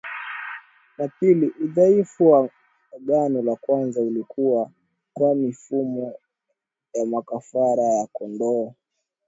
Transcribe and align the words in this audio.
na 0.97 1.07
pili 1.07 1.49
udhaifu 1.63 2.31
wa 2.31 2.49
agano 2.95 3.41
la 3.41 3.55
kwanza 3.55 4.01
ulikuwa 4.01 4.71
kwa 5.13 5.35
mifumo 5.35 6.13
ya 6.93 7.05
makafara 7.05 7.83
ya 7.83 8.07
kondoo 8.13 8.73